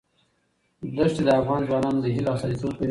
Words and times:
دښتې 0.95 1.21
د 1.27 1.29
افغان 1.39 1.61
ځوانانو 1.67 1.99
د 2.03 2.07
هیلو 2.15 2.29
استازیتوب 2.35 2.71
کوي. 2.73 2.79